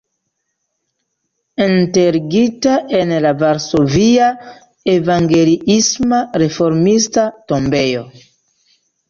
[1.65, 4.31] Enterigita en la varsovia
[4.95, 8.03] evangeliisma-reformista tombejo.